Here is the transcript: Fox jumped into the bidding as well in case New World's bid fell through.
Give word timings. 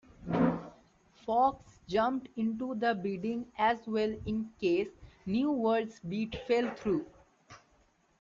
Fox 1.23 1.79
jumped 1.87 2.27
into 2.35 2.73
the 2.73 2.95
bidding 2.95 3.45
as 3.55 3.85
well 3.85 4.11
in 4.25 4.51
case 4.59 4.87
New 5.27 5.51
World's 5.51 5.99
bid 5.99 6.35
fell 6.47 6.73
through. 6.73 7.05